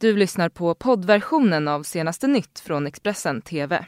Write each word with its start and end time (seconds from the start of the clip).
Du 0.00 0.16
lyssnar 0.16 0.48
på 0.48 0.74
poddversionen 0.74 1.68
av 1.68 1.82
senaste 1.82 2.26
nytt 2.26 2.60
från 2.60 2.86
Expressen 2.86 3.42
TV. 3.42 3.84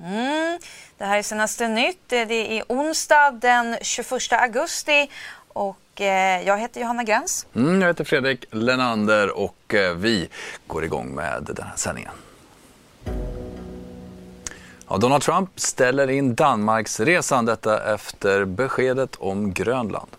Mm, 0.00 0.58
det 0.98 1.04
här 1.04 1.18
är 1.18 1.22
senaste 1.22 1.68
nytt. 1.68 2.08
Det 2.08 2.58
är 2.58 2.64
onsdag 2.68 3.30
den 3.30 3.76
21 3.82 4.32
augusti 4.32 5.10
och 5.48 6.00
eh, 6.00 6.46
jag 6.46 6.58
heter 6.58 6.80
Johanna 6.80 7.04
Gräns. 7.04 7.46
Mm, 7.54 7.80
jag 7.80 7.88
heter 7.88 8.04
Fredrik 8.04 8.44
Lenander 8.50 9.38
och 9.38 9.74
eh, 9.74 9.94
vi 9.94 10.28
går 10.66 10.84
igång 10.84 11.14
med 11.14 11.50
den 11.56 11.66
här 11.66 11.76
sändningen. 11.76 12.12
Ja, 14.88 14.96
Donald 14.96 15.22
Trump 15.22 15.60
ställer 15.60 16.10
in 16.10 16.34
Danmarks 16.34 17.00
resan 17.00 17.44
detta 17.44 17.94
efter 17.94 18.44
beskedet 18.44 19.16
om 19.16 19.54
Grönland. 19.54 20.10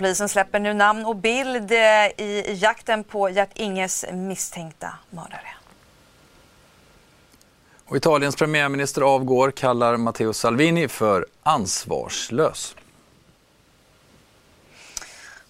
Polisen 0.00 0.28
släpper 0.28 0.60
nu 0.60 0.74
namn 0.74 1.04
och 1.04 1.16
bild 1.16 1.72
eh, 1.72 1.78
i 1.78 2.58
jakten 2.60 3.04
på 3.04 3.28
Gert-Inges 3.28 4.12
misstänkta 4.12 4.92
mördare. 5.10 5.48
Och 7.84 7.96
Italiens 7.96 8.36
premiärminister 8.36 9.02
avgår 9.02 9.50
kallar 9.50 9.96
Matteo 9.96 10.32
Salvini 10.32 10.88
för 10.88 11.26
ansvarslös. 11.42 12.76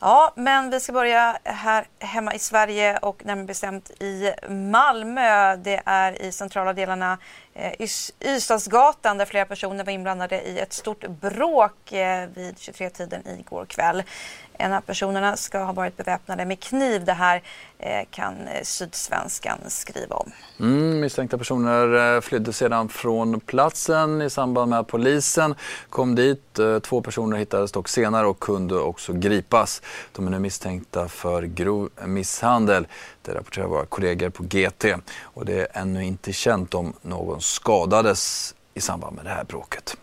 Ja, 0.02 0.32
men 0.36 0.70
vi 0.70 0.80
ska 0.80 0.92
börja 0.92 1.38
här 1.44 1.86
hemma 1.98 2.34
i 2.34 2.38
Sverige 2.38 2.98
och 2.98 3.24
närmare 3.24 3.46
bestämt 3.46 3.90
i 3.90 4.32
Malmö. 4.48 5.56
Det 5.56 5.82
är 5.84 6.22
i 6.22 6.32
centrala 6.32 6.72
delarna 6.72 7.18
eh, 7.54 7.88
Ystadsgatan 8.24 9.18
där 9.18 9.24
flera 9.24 9.44
personer 9.44 9.84
var 9.84 9.92
inblandade 9.92 10.40
i 10.40 10.58
ett 10.58 10.72
stort 10.72 11.08
bråk 11.08 11.92
eh, 11.92 12.28
vid 12.34 12.54
23-tiden 12.54 13.22
igår 13.38 13.64
kväll. 13.64 14.02
En 14.60 14.72
av 14.72 14.80
personerna 14.80 15.36
ska 15.36 15.58
ha 15.58 15.72
varit 15.72 15.96
beväpnade 15.96 16.44
med 16.44 16.60
kniv. 16.60 17.04
Det 17.04 17.12
här 17.12 17.42
eh, 17.78 18.06
kan 18.10 18.48
eh, 18.48 18.62
Sydsvenskan 18.62 19.58
skriva 19.68 20.16
om. 20.16 20.32
Mm, 20.60 21.00
misstänkta 21.00 21.38
personer 21.38 22.14
eh, 22.16 22.20
flydde 22.20 22.52
sedan 22.52 22.88
från 22.88 23.40
platsen 23.40 24.22
i 24.22 24.30
samband 24.30 24.70
med 24.70 24.78
att 24.78 24.86
polisen 24.86 25.54
kom 25.90 26.14
dit. 26.14 26.58
Två 26.82 27.02
personer 27.02 27.36
hittades 27.36 27.72
dock 27.72 27.88
senare 27.88 28.26
och 28.26 28.40
kunde 28.40 28.74
också 28.74 29.12
gripas. 29.12 29.82
De 30.12 30.26
är 30.26 30.30
nu 30.30 30.38
misstänkta 30.38 31.08
för 31.08 31.42
grov 31.42 31.90
misshandel. 32.06 32.86
Det 33.22 33.34
rapporterar 33.34 33.66
våra 33.66 33.86
kollegor 33.86 34.30
på 34.30 34.42
GT. 34.42 34.84
Och 35.22 35.44
det 35.44 35.60
är 35.60 35.68
ännu 35.72 36.04
inte 36.04 36.32
känt 36.32 36.74
om 36.74 36.92
någon 37.02 37.40
skadades 37.40 38.54
i 38.74 38.80
samband 38.80 39.16
med 39.16 39.24
det 39.24 39.30
här 39.30 39.44
bråket. 39.44 39.96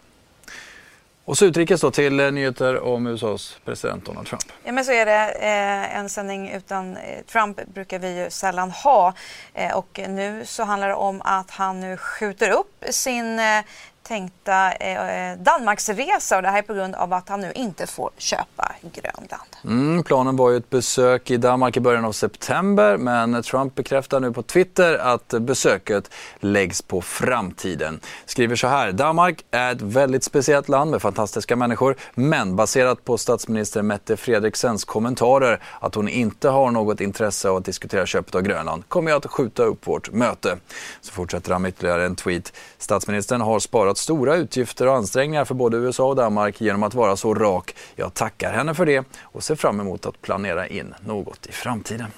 Och 1.28 1.38
så 1.38 1.45
utrikes 1.45 1.81
då 1.81 1.92
till 1.92 2.20
eh, 2.20 2.31
nyheter 2.31 2.80
om 2.80 3.08
USAs 3.08 3.58
president 3.66 4.06
Donald 4.06 4.28
Trump. 4.28 4.44
Ja 4.64 4.72
men 4.72 4.86
så 4.86 4.92
är 4.92 5.06
det. 5.06 5.31
Eh, 5.31 5.97
en 5.97 6.09
sändning 6.09 6.50
utan 6.50 6.97
eh, 6.97 7.22
Trump 7.31 7.66
brukar 7.73 8.00
vi 8.00 8.23
ju 8.23 8.30
sällan 8.30 8.72
ha. 8.72 9.14
Eh, 9.53 9.78
och 9.78 10.00
nu 10.08 10.45
så 10.45 10.64
handlar 10.64 10.88
det 10.88 10.94
om 10.94 11.22
att 11.25 11.52
han 11.52 11.80
nu 11.80 11.97
skjuter 11.97 12.50
upp 12.50 12.84
sin 12.89 13.39
eh, 13.39 13.64
tänkta 14.08 14.72
eh, 14.72 15.31
eh, 15.31 15.38
Danmarksresa 15.38 16.36
och 16.36 16.41
det 16.41 16.50
här 16.50 16.58
är 16.58 16.61
på 16.61 16.73
grund 16.73 16.95
av 16.95 17.13
att 17.13 17.30
han 17.30 17.41
nu 17.41 17.52
inte 17.55 17.88
får 17.88 18.09
köpa 18.17 18.72
Grönland. 18.81 19.50
Mm, 19.63 20.03
planen 20.03 20.36
var 20.36 20.50
ju 20.50 20.58
ett 20.58 20.69
besök 20.69 21.31
i 21.31 21.38
Danmark 21.38 21.77
i 21.77 21.80
början 21.80 22.05
av 22.05 22.11
september 22.11 22.97
men 22.97 23.44
Trump 23.44 23.75
bekräftar 23.75 24.19
nu 24.19 24.31
på 24.31 24.44
Twitter 24.44 24.97
att 24.97 25.28
besöket 25.28 26.11
läggs 26.39 26.81
på 26.81 27.02
framtiden. 27.02 28.00
Skriver 28.25 28.55
så 28.55 28.67
här, 28.67 28.91
Danmark 28.91 29.45
är 29.52 29.72
ett 29.72 29.81
väldigt 29.81 30.23
speciellt 30.23 30.69
land 30.69 30.91
med 30.91 31.02
fantastiska 31.02 31.55
människor 31.55 31.95
men 32.13 32.55
baserat 32.55 33.05
på 33.05 33.17
statsminister 33.17 33.81
Mette 33.81 34.17
Fredriksens 34.17 34.85
kommentarer 34.85 35.63
att 35.80 35.95
hon 35.95 36.09
inte 36.09 36.50
har 36.50 36.72
något 36.72 37.02
intresse 37.02 37.50
av 37.50 37.55
att 37.55 37.66
diskutera 37.66 38.05
köpet 38.05 38.35
av 38.35 38.41
Grönland 38.41 38.83
kommer 38.88 39.11
jag 39.11 39.25
att 39.25 39.31
skjuta 39.31 39.63
upp 39.63 39.88
vårt 39.88 40.11
möte. 40.11 40.58
Så 41.02 41.13
fortsätter 41.13 41.52
han 41.52 41.61
med 41.61 41.69
ytterligare 41.69 42.05
en 42.05 42.16
tweet. 42.16 42.53
Statsministern 42.78 43.41
har 43.41 43.59
sparat 43.59 43.97
fått 43.98 44.03
stora 44.03 44.35
utgifter 44.35 44.88
och 44.88 44.96
ansträngningar 44.96 45.46
för 45.46 45.56
både 45.56 45.78
USA 45.78 46.03
och 46.03 46.16
Danmark 46.16 46.62
genom 46.62 46.84
att 46.84 46.94
vara 46.94 47.16
så 47.16 47.34
rak. 47.34 47.75
Jag 47.96 48.13
tackar 48.13 48.53
henne 48.53 48.74
för 48.74 48.85
det 48.85 49.06
och 49.22 49.44
ser 49.44 49.56
fram 49.56 49.80
emot 49.80 50.06
att 50.06 50.22
planera 50.22 50.68
in 50.68 50.96
något 51.06 51.46
i 51.46 51.52
framtiden. 51.52 52.12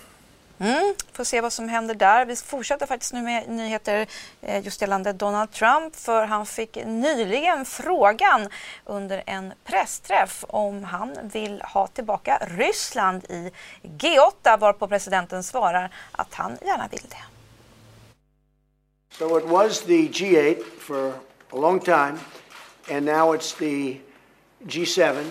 Mm, 0.59 0.95
får 1.13 1.23
se 1.23 1.41
vad 1.41 1.53
som 1.53 1.69
händer 1.69 1.95
där. 1.95 2.25
Vi 2.25 2.35
fortsätter 2.35 2.85
faktiskt 2.85 3.13
nu 3.13 3.21
med 3.21 3.49
nyheter 3.49 4.07
eh, 4.41 4.65
just 4.65 4.81
gällande 4.81 5.13
Donald 5.13 5.51
Trump 5.51 5.95
för 5.95 6.25
han 6.25 6.45
fick 6.45 6.77
nyligen 6.85 7.65
frågan 7.65 8.49
under 8.85 9.23
en 9.25 9.53
pressträff 9.63 10.45
om 10.47 10.83
han 10.83 11.15
vill 11.33 11.61
ha 11.61 11.87
tillbaka 11.87 12.39
Ryssland 12.57 13.23
i 13.29 13.51
G8 13.83 14.59
varpå 14.59 14.87
presidenten 14.87 15.43
svarar 15.43 15.89
att 16.11 16.33
han 16.33 16.57
gärna 16.65 16.87
vill 16.91 17.05
det. 17.09 17.23
So 19.17 19.37
it 19.37 19.45
was 19.45 19.81
the 19.81 20.07
G8 20.07 20.63
for 20.79 21.28
a 21.51 21.57
long 21.57 21.79
time, 21.79 22.19
and 22.91 23.03
now 23.03 23.31
it's 23.31 23.53
the 23.53 23.99
G7. 24.67 25.27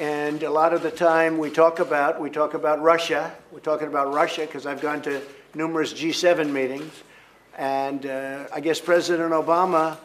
And 0.00 0.42
a 0.42 0.50
lot 0.50 0.72
of 0.72 0.82
the 0.82 0.90
time 0.90 1.38
we 1.38 1.50
talk 1.50 1.78
about 1.78 2.20
we 2.20 2.30
talk 2.30 2.54
about 2.54 2.82
Russia. 2.82 3.32
We're 3.52 3.60
talking 3.60 3.86
about 3.86 4.12
Russia 4.12 4.40
because 4.40 4.66
I've 4.66 4.80
gone 4.80 5.02
to 5.02 5.22
numerous 5.54 5.92
G7 5.92 6.50
meetings, 6.50 7.04
and 7.56 8.06
uh, 8.06 8.46
I 8.52 8.58
guess 8.58 8.80
President 8.80 9.30
Obama, 9.32 9.98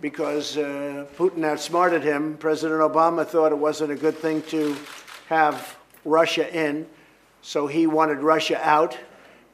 because 0.00 0.56
uh, 0.56 1.06
Putin 1.18 1.44
outsmarted 1.44 2.02
him, 2.02 2.38
President 2.38 2.80
Obama 2.80 3.26
thought 3.26 3.52
it 3.52 3.58
wasn't 3.58 3.90
a 3.90 3.96
good 3.96 4.16
thing 4.16 4.40
to 4.42 4.74
have 5.28 5.76
Russia 6.06 6.50
in, 6.56 6.86
so 7.42 7.66
he 7.66 7.86
wanted 7.86 8.20
Russia 8.20 8.58
out. 8.62 8.96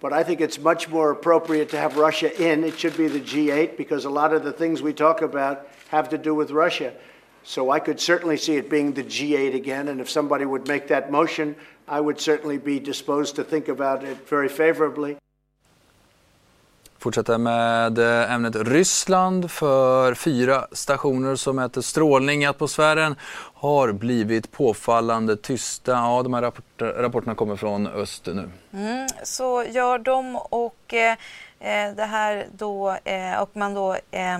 But 0.00 0.14
I 0.14 0.22
think 0.22 0.40
it's 0.40 0.58
much 0.58 0.88
more 0.88 1.10
appropriate 1.10 1.68
to 1.70 1.78
have 1.78 1.98
Russia 1.98 2.30
in. 2.42 2.64
It 2.64 2.78
should 2.78 2.96
be 2.96 3.06
the 3.06 3.20
G8 3.20 3.76
because 3.76 4.06
a 4.06 4.10
lot 4.10 4.32
of 4.32 4.42
the 4.42 4.52
things 4.52 4.80
we 4.80 4.94
talk 4.94 5.20
about 5.20 5.68
have 5.90 6.08
to 6.08 6.18
do 6.18 6.34
with 6.34 6.50
Russia. 6.50 6.94
So 7.42 7.70
I 7.70 7.80
could 7.80 8.00
certainly 8.00 8.38
see 8.38 8.56
it 8.56 8.70
being 8.70 8.92
the 8.94 9.04
G8 9.04 9.54
again. 9.54 9.88
And 9.88 10.00
if 10.00 10.08
somebody 10.08 10.46
would 10.46 10.66
make 10.66 10.88
that 10.88 11.10
motion, 11.10 11.54
I 11.86 12.00
would 12.00 12.18
certainly 12.18 12.56
be 12.56 12.80
disposed 12.80 13.36
to 13.36 13.44
think 13.44 13.68
about 13.68 14.02
it 14.02 14.26
very 14.26 14.48
favorably. 14.48 15.18
Fortsätter 17.00 17.38
med 17.38 17.98
eh, 17.98 18.32
ämnet 18.32 18.56
Ryssland 18.56 19.50
för 19.50 20.14
fyra 20.14 20.66
stationer 20.72 21.36
som 21.36 21.56
mäter 21.56 21.80
strålning 21.80 22.42
i 22.42 22.46
atmosfären 22.46 23.14
har 23.54 23.92
blivit 23.92 24.52
påfallande 24.52 25.36
tysta. 25.36 25.92
Ja, 25.92 26.22
de 26.22 26.34
här 26.34 26.42
rapporter, 26.42 26.86
rapporterna 26.86 27.34
kommer 27.34 27.56
från 27.56 27.86
öst 27.86 28.26
nu. 28.26 28.50
Mm, 28.72 29.06
så 29.24 29.64
gör 29.64 29.98
de 29.98 30.36
och 30.36 30.94
eh, 30.94 31.12
eh 31.60 31.94
det 31.96 32.04
här 32.04 32.46
då 32.52 32.96
eh, 33.04 33.42
och 33.42 33.50
man 33.52 33.74
då 33.74 33.94
eh, 34.10 34.38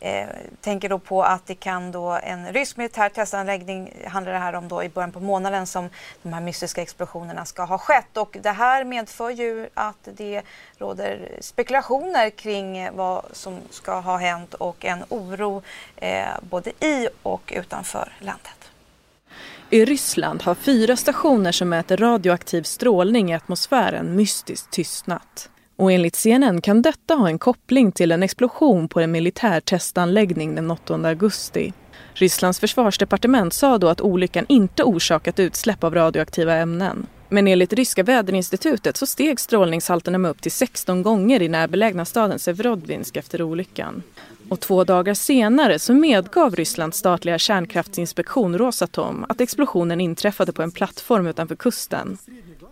Eh, 0.00 0.26
tänker 0.60 0.88
då 0.88 0.98
på 0.98 1.22
att 1.22 1.46
det 1.46 1.54
kan 1.54 1.92
då 1.92 2.18
en 2.22 2.52
rysk 2.52 2.76
militär 2.76 3.08
testanläggning 3.08 3.92
handlar 4.06 4.32
det 4.32 4.38
här 4.38 4.52
om 4.52 4.68
då 4.68 4.82
i 4.82 4.88
början 4.88 5.12
på 5.12 5.20
månaden 5.20 5.66
som 5.66 5.90
de 6.22 6.32
här 6.32 6.40
mystiska 6.40 6.82
explosionerna 6.82 7.44
ska 7.44 7.64
ha 7.64 7.78
skett 7.78 8.16
och 8.16 8.36
det 8.40 8.50
här 8.50 8.84
medför 8.84 9.30
ju 9.30 9.68
att 9.74 10.08
det 10.14 10.42
råder 10.76 11.38
spekulationer 11.40 12.30
kring 12.30 12.88
vad 12.96 13.24
som 13.32 13.58
ska 13.70 14.00
ha 14.00 14.16
hänt 14.16 14.54
och 14.54 14.84
en 14.84 15.04
oro 15.08 15.62
eh, 15.96 16.26
både 16.40 16.70
i 16.70 17.08
och 17.22 17.52
utanför 17.56 18.12
landet. 18.18 18.70
I 19.70 19.84
Ryssland 19.84 20.42
har 20.42 20.54
fyra 20.54 20.96
stationer 20.96 21.52
som 21.52 21.68
mäter 21.68 21.96
radioaktiv 21.96 22.62
strålning 22.62 23.30
i 23.30 23.34
atmosfären 23.34 24.16
mystiskt 24.16 24.70
tystnat. 24.70 25.50
Och 25.78 25.92
enligt 25.92 26.16
CNN 26.16 26.60
kan 26.60 26.82
detta 26.82 27.14
ha 27.14 27.28
en 27.28 27.38
koppling 27.38 27.92
till 27.92 28.12
en 28.12 28.22
explosion 28.22 28.88
på 28.88 29.00
en 29.00 29.12
militär 29.12 29.60
testanläggning 29.60 30.54
den 30.54 30.70
8 30.70 30.94
augusti. 30.94 31.72
Rysslands 32.14 32.60
försvarsdepartement 32.60 33.52
sa 33.52 33.78
då 33.78 33.88
att 33.88 34.00
olyckan 34.00 34.46
inte 34.48 34.82
orsakat 34.82 35.38
utsläpp 35.38 35.84
av 35.84 35.94
radioaktiva 35.94 36.54
ämnen. 36.54 37.06
Men 37.28 37.48
enligt 37.48 37.72
ryska 37.72 38.02
väderinstitutet 38.02 38.96
så 38.96 39.06
steg 39.06 39.40
strålningshalterna 39.40 40.18
med 40.18 40.30
upp 40.30 40.42
till 40.42 40.52
16 40.52 41.02
gånger 41.02 41.42
i 41.42 41.48
närbelägna 41.48 42.04
staden 42.04 42.38
Severodvinsk 42.38 43.16
efter 43.16 43.42
olyckan. 43.42 44.02
Och 44.48 44.60
två 44.60 44.84
dagar 44.84 45.14
senare 45.14 45.78
så 45.78 45.94
medgav 45.94 46.56
Rysslands 46.56 46.98
statliga 46.98 47.38
kärnkraftsinspektion 47.38 48.58
Rosatom 48.58 49.26
att 49.28 49.40
explosionen 49.40 50.00
inträffade 50.00 50.52
på 50.52 50.62
en 50.62 50.70
plattform 50.70 51.26
utanför 51.26 51.56
kusten. 51.56 52.18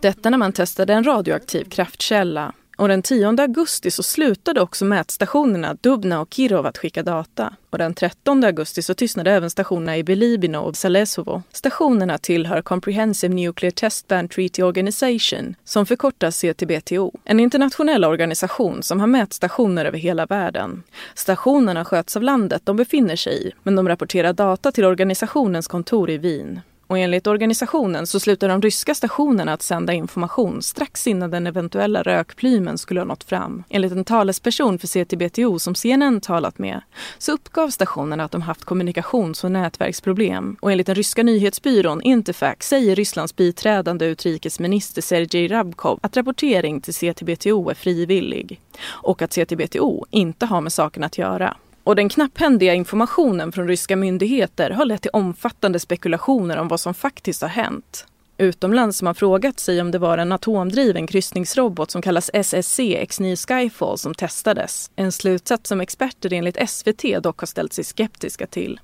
Detta 0.01 0.29
när 0.29 0.37
man 0.37 0.53
testade 0.53 0.93
en 0.93 1.03
radioaktiv 1.03 1.63
kraftkälla 1.63 2.53
och 2.77 2.87
den 2.87 3.01
10 3.01 3.27
augusti 3.41 3.91
så 3.91 4.03
slutade 4.03 4.61
också 4.61 4.85
mätstationerna 4.85 5.73
Dubna 5.81 6.21
och 6.21 6.33
Kirov 6.33 6.65
att 6.65 6.77
skicka 6.77 7.03
data. 7.03 7.53
Och 7.69 7.77
den 7.77 7.93
13 7.93 8.43
augusti 8.43 8.81
så 8.81 8.93
tystnade 8.93 9.31
även 9.31 9.49
stationerna 9.49 9.97
i 9.97 10.03
Belibino 10.03 10.57
och 10.57 10.75
Salesovo. 10.75 11.43
Stationerna 11.51 12.17
tillhör 12.17 12.61
Comprehensive 12.61 13.35
Nuclear 13.35 13.71
Test 13.71 14.07
Ban 14.07 14.27
Treaty 14.27 14.63
Organization, 14.63 15.55
som 15.63 15.85
förkortas 15.85 16.37
CTBTO. 16.37 17.11
En 17.23 17.39
internationell 17.39 18.05
organisation 18.05 18.83
som 18.83 18.99
har 18.99 19.07
mätstationer 19.07 19.85
över 19.85 19.97
hela 19.97 20.25
världen. 20.25 20.83
Stationerna 21.15 21.85
sköts 21.85 22.15
av 22.15 22.23
landet 22.23 22.61
de 22.65 22.75
befinner 22.75 23.15
sig 23.15 23.47
i, 23.47 23.51
men 23.63 23.75
de 23.75 23.87
rapporterar 23.87 24.33
data 24.33 24.71
till 24.71 24.85
organisationens 24.85 25.67
kontor 25.67 26.09
i 26.09 26.17
Wien. 26.17 26.61
Och 26.87 26.97
enligt 26.97 27.27
organisationen 27.27 28.07
så 28.07 28.19
slutar 28.19 28.47
de 28.47 28.61
ryska 28.61 28.95
stationerna 28.95 29.53
att 29.53 29.61
sända 29.61 29.93
information 29.93 30.61
strax 30.61 31.07
innan 31.07 31.31
den 31.31 31.47
eventuella 31.47 32.01
rökplymen 32.01 32.77
skulle 32.77 32.99
ha 32.99 33.05
nått 33.05 33.23
fram. 33.23 33.63
Enligt 33.69 33.91
en 33.91 34.05
talesperson 34.05 34.79
för 34.79 34.87
CTBTO 34.87 35.59
som 35.59 35.75
CNN 35.75 36.21
talat 36.21 36.59
med 36.59 36.81
så 37.17 37.31
uppgav 37.31 37.69
stationerna 37.69 38.23
att 38.23 38.31
de 38.31 38.41
haft 38.41 38.63
kommunikations 38.63 39.43
och 39.43 39.51
nätverksproblem. 39.51 40.57
Och 40.61 40.71
enligt 40.71 40.87
den 40.87 40.95
ryska 40.95 41.23
nyhetsbyrån 41.23 42.01
Interfax 42.01 42.67
säger 42.67 42.95
Rysslands 42.95 43.35
biträdande 43.35 44.05
utrikesminister 44.05 45.01
Sergej 45.01 45.47
Rabkov 45.47 45.99
att 46.03 46.17
rapportering 46.17 46.81
till 46.81 46.93
CTBTO 46.93 47.69
är 47.69 47.75
frivillig 47.75 48.61
och 48.85 49.21
att 49.21 49.33
CTBTO 49.33 50.05
inte 50.09 50.45
har 50.45 50.61
med 50.61 50.73
saken 50.73 51.03
att 51.03 51.17
göra. 51.17 51.57
Och 51.87 51.95
den 51.95 52.09
knapphändiga 52.09 52.73
informationen 52.73 53.51
från 53.51 53.67
ryska 53.67 53.95
myndigheter 53.95 54.69
har 54.69 54.85
lett 54.85 55.01
till 55.01 55.11
omfattande 55.13 55.79
spekulationer 55.79 56.57
om 56.57 56.67
vad 56.67 56.79
som 56.79 56.93
faktiskt 56.93 57.41
har 57.41 57.49
hänt. 57.49 58.05
Utomlands 58.37 59.01
har 59.01 59.05
man 59.05 59.15
frågat 59.15 59.59
sig 59.59 59.81
om 59.81 59.91
det 59.91 59.97
var 59.97 60.17
en 60.17 60.31
atomdriven 60.31 61.07
kryssningsrobot 61.07 61.91
som 61.91 62.01
kallas 62.01 62.29
SSC 62.33 62.79
X9 62.79 63.47
Skyfall 63.47 63.97
som 63.97 64.13
testades. 64.13 64.91
En 64.95 65.11
slutsats 65.11 65.69
som 65.69 65.81
experter 65.81 66.33
enligt 66.33 66.69
SVT 66.69 67.23
dock 67.23 67.39
har 67.39 67.47
ställt 67.47 67.73
sig 67.73 67.83
skeptiska 67.83 68.47
till 68.47 68.79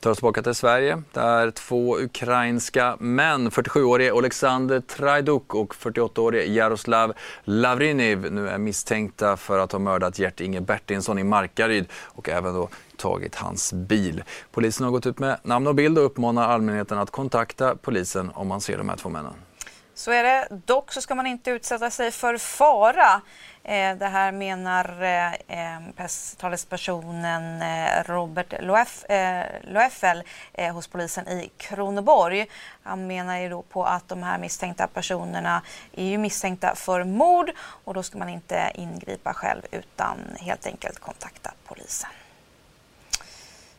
tar 0.00 0.10
oss 0.10 0.18
tillbaka 0.18 0.42
till 0.42 0.54
Sverige 0.54 1.02
där 1.12 1.50
två 1.50 1.98
ukrainska 1.98 2.96
män, 3.00 3.50
47-årige 3.50 4.12
Oleksandr 4.12 4.80
Trajduk 4.80 5.54
och 5.54 5.74
48-årige 5.74 6.44
Jaroslav 6.44 7.12
Lavriniv 7.44 8.32
nu 8.32 8.48
är 8.48 8.58
misstänkta 8.58 9.36
för 9.36 9.58
att 9.58 9.72
ha 9.72 9.78
mördat 9.78 10.18
Gert-Inge 10.18 10.60
Bertinsson 10.60 11.18
i 11.18 11.24
Markaryd 11.24 11.86
och 11.92 12.28
även 12.28 12.54
då 12.54 12.68
tagit 12.96 13.34
hans 13.34 13.72
bil. 13.72 14.24
Polisen 14.50 14.84
har 14.84 14.90
gått 14.90 15.06
ut 15.06 15.18
med 15.18 15.38
namn 15.42 15.66
och 15.66 15.74
bild 15.74 15.98
och 15.98 16.04
uppmanar 16.04 16.48
allmänheten 16.48 16.98
att 16.98 17.10
kontakta 17.10 17.76
polisen 17.76 18.30
om 18.34 18.48
man 18.48 18.60
ser 18.60 18.78
de 18.78 18.88
här 18.88 18.96
två 18.96 19.08
männen. 19.08 19.45
Så 19.96 20.10
är 20.10 20.22
det. 20.22 20.48
Dock 20.50 20.92
så 20.92 21.00
ska 21.00 21.14
man 21.14 21.26
inte 21.26 21.50
utsätta 21.50 21.90
sig 21.90 22.10
för 22.10 22.38
fara. 22.38 23.22
Eh, 23.64 23.96
det 23.96 24.06
här 24.06 24.32
menar 24.32 25.02
eh, 25.02 25.32
eh, 25.34 25.76
eh 25.76 26.12
Robert 28.04 28.52
eh, 28.52 29.46
Loeffel 29.62 30.22
eh, 30.52 30.74
hos 30.74 30.86
polisen 30.86 31.28
i 31.28 31.50
Kronoborg. 31.56 32.46
Han 32.82 33.06
menar 33.06 33.38
ju 33.38 33.48
då 33.48 33.62
på 33.62 33.84
att 33.84 34.08
de 34.08 34.22
här 34.22 34.38
misstänkta 34.38 34.86
personerna 34.86 35.62
är 35.92 36.04
ju 36.04 36.18
misstänkta 36.18 36.74
för 36.74 37.04
mord 37.04 37.50
och 37.58 37.94
då 37.94 38.02
ska 38.02 38.18
man 38.18 38.28
inte 38.28 38.72
ingripa 38.74 39.34
själv 39.34 39.62
utan 39.70 40.18
helt 40.40 40.66
enkelt 40.66 40.98
kontakta 40.98 41.52
polisen. 41.64 42.10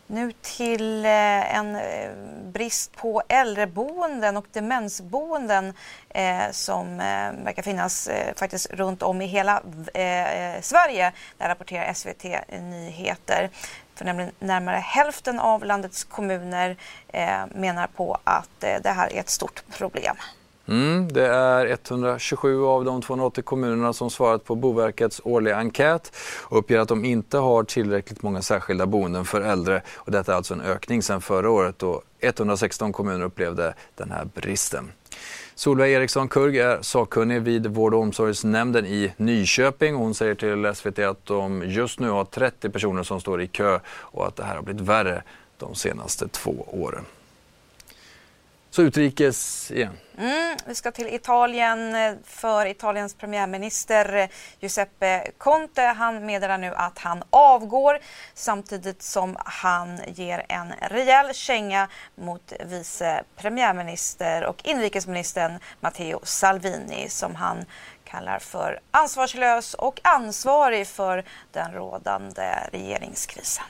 Nu 0.09 0.31
till 0.41 1.05
eh, 1.05 1.55
en 1.55 1.75
eh, 1.75 2.11
brist 2.43 2.95
på 2.95 3.23
äldreboenden 3.27 4.37
och 4.37 4.45
demensboenden 4.51 5.73
eh, 6.09 6.51
som 6.51 6.97
verkar 7.43 7.61
finnas 7.61 8.09
faktiskt 8.35 8.73
runt 8.73 9.03
om 9.03 9.21
i 9.21 9.25
hela 9.25 9.61
Sverige. 10.61 11.11
Där 11.37 11.47
rapporterar 11.47 11.93
SVT 11.93 12.23
Nyheter. 12.49 13.49
För 13.95 14.05
nämligen 14.05 14.31
närmare 14.39 14.75
hälften 14.75 15.39
av 15.39 15.65
landets 15.65 16.03
kommuner 16.03 16.77
menar 17.53 17.87
på 17.87 18.17
att 18.23 18.59
det 18.59 18.89
här 18.89 19.13
är 19.13 19.19
ett 19.19 19.29
stort 19.29 19.63
problem. 19.77 20.15
Mm, 20.67 21.07
det 21.11 21.27
är 21.27 21.65
127 21.65 22.65
av 22.65 22.85
de 22.85 23.01
280 23.01 23.43
kommunerna 23.43 23.93
som 23.93 24.09
svarat 24.09 24.43
på 24.43 24.55
Boverkets 24.55 25.21
årliga 25.23 25.57
enkät 25.57 26.15
och 26.43 26.57
uppger 26.57 26.79
att 26.79 26.87
de 26.87 27.05
inte 27.05 27.37
har 27.37 27.63
tillräckligt 27.63 28.21
många 28.21 28.41
särskilda 28.41 28.85
boenden 28.85 29.25
för 29.25 29.41
äldre. 29.41 29.81
Och 29.95 30.11
detta 30.11 30.31
är 30.31 30.35
alltså 30.35 30.53
en 30.53 30.61
ökning 30.61 31.03
sedan 31.03 31.21
förra 31.21 31.49
året 31.49 31.79
då 31.79 32.01
116 32.19 32.93
kommuner 32.93 33.25
upplevde 33.25 33.73
den 33.95 34.11
här 34.11 34.25
bristen. 34.33 34.91
Solveig 35.55 35.93
Eriksson 35.93 36.27
Kurg 36.27 36.59
är 36.59 36.81
sakkunnig 36.81 37.41
vid 37.41 37.67
Vård 37.67 37.93
och 37.93 38.01
omsorgsnämnden 38.01 38.85
i 38.85 39.13
Nyköping. 39.17 39.95
Hon 39.95 40.13
säger 40.13 40.35
till 40.35 40.75
SVT 40.75 40.99
att 40.99 41.25
de 41.25 41.63
just 41.65 41.99
nu 41.99 42.09
har 42.09 42.25
30 42.25 42.69
personer 42.69 43.03
som 43.03 43.21
står 43.21 43.41
i 43.41 43.47
kö 43.47 43.79
och 43.87 44.27
att 44.27 44.35
det 44.35 44.43
här 44.43 44.55
har 44.55 44.61
blivit 44.61 44.81
värre 44.81 45.23
de 45.57 45.75
senaste 45.75 46.27
två 46.27 46.67
åren. 46.67 47.05
Så 48.77 48.83
utrikes 48.83 49.71
igen. 49.71 49.97
Mm, 50.17 50.57
vi 50.65 50.75
ska 50.75 50.91
till 50.91 51.07
Italien 51.07 51.95
eh, 51.95 52.13
för 52.23 52.65
Italiens 52.65 53.13
premiärminister 53.13 54.15
eh, 54.15 54.27
Giuseppe 54.59 55.31
Conte. 55.37 55.81
Han 55.81 56.25
meddelar 56.25 56.57
nu 56.57 56.73
att 56.75 56.99
han 56.99 57.23
avgår 57.29 57.99
samtidigt 58.33 59.01
som 59.01 59.37
han 59.45 59.99
ger 60.07 60.45
en 60.49 60.73
rejäl 60.81 61.33
känga 61.33 61.87
mot 62.15 62.53
vice 62.65 63.23
premiärminister 63.35 64.45
och 64.45 64.61
inrikesministern 64.63 65.59
Matteo 65.79 66.19
Salvini 66.23 67.09
som 67.09 67.35
han 67.35 67.65
kallar 68.03 68.39
för 68.39 68.79
ansvarslös 68.91 69.73
och 69.73 69.99
ansvarig 70.03 70.87
för 70.87 71.23
den 71.51 71.71
rådande 71.71 72.53
regeringskrisen. 72.71 73.65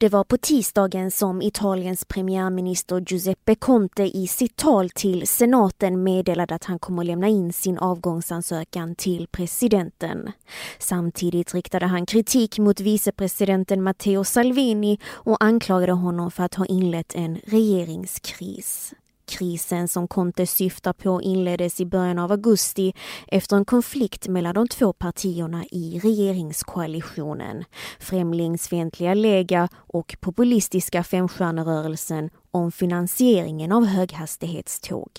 Det 0.00 0.08
var 0.08 0.24
på 0.24 0.36
tisdagen 0.36 1.10
som 1.10 1.42
Italiens 1.42 2.04
premiärminister 2.04 3.04
Giuseppe 3.06 3.54
Conte 3.54 4.02
i 4.02 4.26
sitt 4.26 4.56
tal 4.56 4.90
till 4.90 5.28
senaten 5.28 6.02
meddelade 6.02 6.54
att 6.54 6.64
han 6.64 6.78
kommer 6.78 7.04
lämna 7.04 7.28
in 7.28 7.52
sin 7.52 7.78
avgångsansökan 7.78 8.94
till 8.94 9.28
presidenten. 9.30 10.32
Samtidigt 10.78 11.54
riktade 11.54 11.86
han 11.86 12.06
kritik 12.06 12.58
mot 12.58 12.80
vicepresidenten 12.80 13.82
Matteo 13.82 14.24
Salvini 14.24 14.98
och 15.06 15.44
anklagade 15.44 15.92
honom 15.92 16.30
för 16.30 16.42
att 16.42 16.54
ha 16.54 16.66
inlett 16.66 17.14
en 17.14 17.40
regeringskris. 17.44 18.94
Krisen 19.28 19.88
som 19.88 20.08
Conte 20.08 20.46
syftar 20.46 20.92
på 20.92 21.22
inleddes 21.22 21.80
i 21.80 21.86
början 21.86 22.18
av 22.18 22.32
augusti 22.32 22.92
efter 23.26 23.56
en 23.56 23.64
konflikt 23.64 24.28
mellan 24.28 24.54
de 24.54 24.68
två 24.68 24.92
partierna 24.92 25.64
i 25.70 26.00
regeringskoalitionen. 26.02 27.64
Främlingsfientliga 28.00 29.14
Lega 29.14 29.68
och 29.74 30.16
populistiska 30.20 31.04
Femstjärnerörelsen 31.04 32.30
om 32.50 32.72
finansieringen 32.72 33.72
av 33.72 33.84
höghastighetståg. 33.84 35.10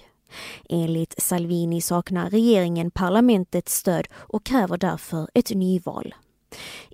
Enligt 0.69 1.21
Salvini 1.21 1.81
saknar 1.81 2.29
regeringen 2.29 2.91
parlamentets 2.91 3.75
stöd 3.75 4.07
och 4.13 4.45
kräver 4.45 4.77
därför 4.77 5.27
ett 5.33 5.49
nyval. 5.49 6.13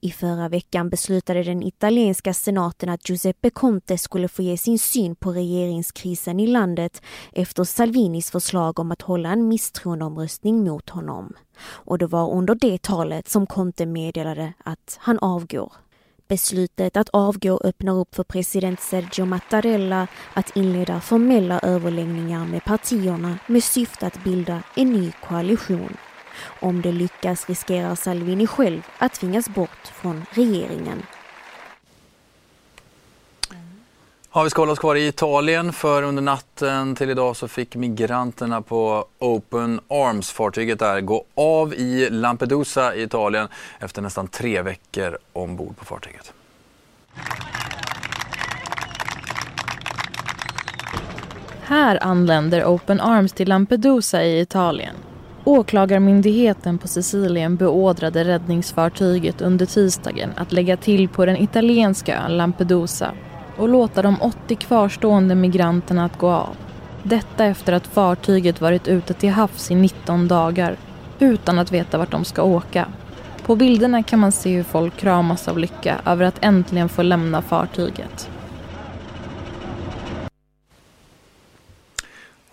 I 0.01 0.11
förra 0.11 0.49
veckan 0.49 0.89
beslutade 0.89 1.43
den 1.43 1.63
italienska 1.63 2.33
senaten 2.33 2.89
att 2.89 3.09
Giuseppe 3.09 3.49
Conte 3.49 3.97
skulle 3.97 4.27
få 4.27 4.41
ge 4.41 4.57
sin 4.57 4.79
syn 4.79 5.15
på 5.15 5.31
regeringskrisen 5.31 6.39
i 6.39 6.47
landet 6.47 7.01
efter 7.31 7.63
Salvinis 7.63 8.31
förslag 8.31 8.79
om 8.79 8.91
att 8.91 9.01
hålla 9.01 9.29
en 9.29 9.47
misstroendeomröstning 9.47 10.63
mot 10.63 10.89
honom. 10.89 11.33
Och 11.67 11.97
det 11.97 12.07
var 12.07 12.31
under 12.31 12.55
det 12.55 12.81
talet 12.81 13.29
som 13.29 13.47
Conte 13.47 13.85
meddelade 13.85 14.53
att 14.63 14.97
han 15.01 15.19
avgår. 15.19 15.74
Beslutet 16.27 16.97
att 16.97 17.09
avgå 17.09 17.62
öppnar 17.63 17.93
upp 17.93 18.15
för 18.15 18.24
president 18.24 18.81
Sergio 18.81 19.25
Mattarella 19.25 20.07
att 20.33 20.55
inleda 20.55 21.01
formella 21.01 21.59
överläggningar 21.59 22.45
med 22.45 22.63
partierna 22.65 23.39
med 23.47 23.63
syfte 23.63 24.07
att 24.07 24.24
bilda 24.24 24.63
en 24.75 24.93
ny 24.93 25.12
koalition. 25.12 25.97
Om 26.60 26.82
det 26.82 26.92
lyckas 26.92 27.50
riskerar 27.50 27.96
Salvini 27.96 28.48
själv 28.48 28.82
att 28.98 29.13
tvingas 29.13 29.50
bort 29.50 29.92
från 29.94 30.25
regeringen. 30.32 31.04
Ja, 34.34 34.44
vi 34.44 34.50
ska 34.50 34.62
hålla 34.62 34.72
oss 34.72 34.80
kvar 34.80 34.96
i 34.96 35.08
Italien 35.08 35.74
för 35.74 36.04
under 36.04 36.22
natten 36.22 36.96
till 36.96 37.10
idag 37.10 37.36
så 37.36 37.48
fick 37.48 37.75
migranterna 37.75 38.62
på 38.62 39.06
Open 39.20 39.80
Arms-fartyget 39.88 40.80
där 40.80 41.01
gå 41.01 41.25
av 41.36 41.74
i 41.74 42.10
Lampedusa 42.10 42.96
i 42.96 43.04
Italien 43.04 43.48
efter 43.80 44.01
nästan 44.01 44.27
tre 44.27 44.62
veckor 44.62 45.18
ombord 45.34 45.77
på 45.77 45.86
fartyget. 45.86 46.34
Här 51.63 52.04
anländer 52.04 52.65
Open 52.65 53.01
Arms 53.01 53.34
till 53.34 53.50
Lampedusa 53.50 54.24
i 54.24 54.39
Italien. 54.39 54.96
Åklagarmyndigheten 55.47 56.77
på 56.77 56.87
Sicilien 56.87 57.55
beordrade 57.55 58.23
räddningsfartyget 58.23 59.41
under 59.41 59.65
tisdagen 59.65 60.29
att 60.35 60.51
lägga 60.51 60.77
till 60.77 61.09
på 61.09 61.25
den 61.25 61.37
italienska 61.37 62.17
ön 62.17 62.37
Lampedusa 62.37 63.11
och 63.57 63.69
låta 63.69 64.01
de 64.01 64.21
80 64.21 64.55
kvarstående 64.55 65.35
migranterna 65.35 66.05
att 66.05 66.17
gå 66.17 66.29
av. 66.29 66.55
Detta 67.03 67.45
efter 67.45 67.73
att 67.73 67.87
fartyget 67.87 68.61
varit 68.61 68.87
ute 68.87 69.13
till 69.13 69.29
havs 69.29 69.71
i 69.71 69.75
19 69.75 70.27
dagar 70.27 70.77
utan 71.19 71.59
att 71.59 71.71
veta 71.71 71.97
vart 71.97 72.11
de 72.11 72.25
ska 72.25 72.43
åka. 72.43 72.87
På 73.45 73.55
bilderna 73.55 74.03
kan 74.03 74.19
man 74.19 74.31
se 74.31 74.55
hur 74.55 74.63
folk 74.63 74.97
kramas 74.97 75.47
av 75.47 75.57
lycka 75.57 75.95
över 76.05 76.25
att 76.25 76.43
äntligen 76.45 76.89
få 76.89 77.01
lämna 77.01 77.41
fartyget. 77.41 78.29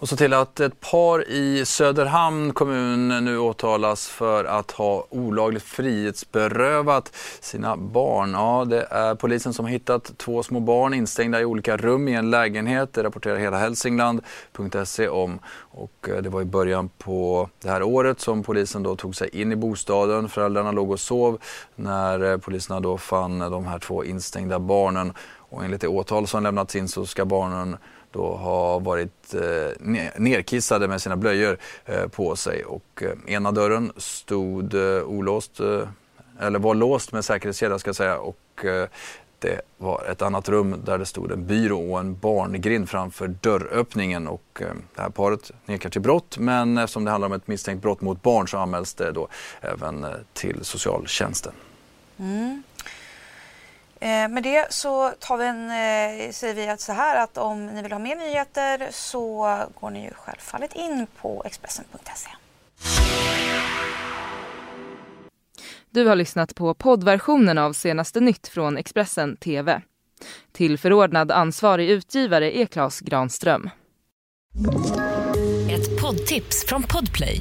Och 0.03 0.09
så 0.09 0.17
till 0.17 0.33
att 0.33 0.61
ett 0.61 0.81
par 0.81 1.29
i 1.29 1.65
Söderhamn 1.65 2.53
kommun 2.53 3.09
nu 3.25 3.39
åtalas 3.39 4.09
för 4.09 4.45
att 4.45 4.71
ha 4.71 5.07
olagligt 5.11 5.63
frihetsberövat 5.63 7.17
sina 7.41 7.77
barn. 7.77 8.33
Ja, 8.33 8.65
det 8.65 8.87
är 8.91 9.15
polisen 9.15 9.53
som 9.53 9.65
har 9.65 9.73
hittat 9.73 10.19
två 10.19 10.43
små 10.43 10.61
barn 10.61 10.95
instängda 10.95 11.41
i 11.41 11.45
olika 11.45 11.77
rum 11.77 12.09
i 12.09 12.15
en 12.15 12.31
lägenhet. 12.31 12.93
Det 12.93 13.03
rapporterar 13.03 13.37
hela 13.37 13.59
Hälsingland.se 13.59 15.09
om. 15.09 15.39
Och 15.55 16.09
eh, 16.09 16.17
det 16.17 16.29
var 16.29 16.43
i 16.43 16.45
början 16.45 16.91
på 16.99 17.49
det 17.61 17.71
här 17.71 17.83
året 17.83 18.21
som 18.21 18.43
polisen 18.43 18.83
då 18.83 18.97
tog 18.97 19.17
sig 19.17 19.41
in 19.41 19.53
i 19.53 19.57
bostaden. 19.57 20.29
Föräldrarna 20.29 20.73
låg 20.73 20.91
och 20.91 21.01
sov 21.01 21.39
när 21.75 22.33
eh, 22.33 22.39
poliserna 22.39 22.81
då 22.81 22.99
fann 22.99 23.39
de 23.39 23.67
här 23.67 23.79
två 23.79 24.05
instängda 24.05 24.59
barnen. 24.59 25.13
Och 25.53 25.65
enligt 25.65 25.81
det 25.81 25.89
åtal 25.89 26.27
som 26.27 26.43
lämnats 26.43 26.77
in 26.77 26.89
så 26.89 27.07
ska 27.07 27.25
barnen 27.25 27.77
då 28.13 28.37
har 28.37 28.81
varit 28.81 29.35
eh, 29.35 29.87
nerkissade 30.17 30.89
med 30.89 31.03
sina 31.03 31.17
blöjor 31.17 31.59
eh, 31.85 32.07
på 32.07 32.37
sig 32.37 32.65
och 32.65 33.03
eh, 33.03 33.35
ena 33.35 33.53
dörren 33.53 33.93
stod 33.97 34.75
eh, 34.75 35.03
olåst, 35.03 35.61
eh, 35.61 35.89
eller 36.41 36.59
var 36.59 36.75
låst 36.75 37.13
med 37.13 37.25
säkerhetskedja 37.25 37.79
ska 37.79 37.89
jag 37.89 37.97
säga 37.97 38.19
och 38.19 38.65
eh, 38.65 38.89
det 39.39 39.61
var 39.79 40.05
ett 40.11 40.23
annat 40.23 40.49
rum 40.49 40.83
där 40.85 40.99
det 40.99 41.07
stod 41.07 41.31
en 41.31 41.47
byrå 41.47 41.93
och 41.93 42.01
en 42.01 42.19
barngrind 42.19 42.89
framför 42.89 43.29
dörröppningen 43.29 44.29
och 44.29 44.61
eh, 44.61 44.67
det 44.95 45.03
här 45.03 45.11
paret 45.11 45.51
nekar 45.67 45.91
till 45.91 46.01
brott 46.01 46.39
men 46.39 46.79
eftersom 46.79 47.05
det 47.05 47.11
handlar 47.11 47.27
om 47.27 47.33
ett 47.33 47.49
misstänkt 47.49 47.83
brott 47.83 48.01
mot 48.01 48.23
barn 48.23 48.49
så 48.49 48.59
anmäls 48.59 48.95
det 48.95 49.13
då 49.13 49.29
även 49.61 50.05
eh, 50.05 50.11
till 50.33 50.65
socialtjänsten. 50.65 51.53
Mm. 52.19 52.63
Eh, 54.03 54.29
med 54.29 54.43
det 54.43 54.73
så 54.73 55.11
tar 55.11 55.37
vi 55.37 55.47
en, 55.47 55.71
eh, 55.71 56.33
säger 56.33 56.55
vi 56.55 56.69
att 56.69 56.81
så 56.81 56.93
här 56.93 57.25
att 57.25 57.39
om 57.39 57.67
ni 57.67 57.83
vill 57.83 57.93
ha 57.93 57.99
mer 57.99 58.17
nyheter 58.17 58.89
så 58.91 59.57
går 59.81 59.91
ni 59.91 60.05
ju 60.05 60.11
självfallet 60.15 60.73
in 60.75 61.07
på 61.21 61.43
Expressen.se. 61.47 62.31
Du 65.91 66.07
har 66.07 66.17
lyssnat 66.17 66.55
på 66.55 66.75
poddversionen 66.75 67.59
av 67.59 67.73
senaste 67.73 68.21
nytt 68.21 68.49
från 68.49 68.77
Expressen 68.77 69.37
TV. 69.37 69.83
Till 70.53 70.79
förordnad 70.79 71.31
ansvarig 71.31 71.91
utgivare 71.91 72.59
är 72.59 72.67
Klas 72.67 73.01
Granström. 73.01 73.71
Ett 75.71 76.01
poddtips 76.01 76.67
från 76.67 76.83
Podplay. 76.83 77.41